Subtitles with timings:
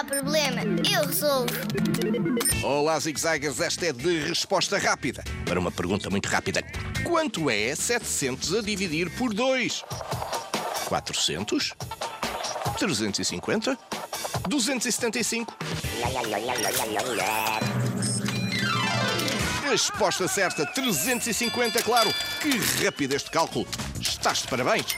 [0.00, 1.52] há problema, eu resolvo.
[2.64, 5.22] Olá, zigzagas, esta é de resposta rápida.
[5.44, 6.62] Para uma pergunta muito rápida:
[7.04, 9.84] quanto é 700 a dividir por 2?
[10.86, 11.74] 400?
[12.78, 13.78] 350?
[14.48, 15.54] 275?
[19.68, 22.12] Resposta certa: 350, claro.
[22.40, 23.66] Que rápido este cálculo.
[24.00, 24.96] Estás de parabéns.